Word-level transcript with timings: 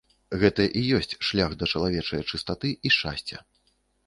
Гэта 0.43 0.65
і 0.79 0.81
ёсць 0.99 1.13
шлях 1.27 1.51
да 1.59 1.67
чалавечае 1.75 2.21
чыстаты 2.31 2.73
і 2.89 2.95
шчасця. 2.97 3.37